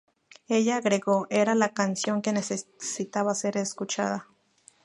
[0.47, 4.27] Ella agregó: "Era la canción que necesitaba ser escuchada.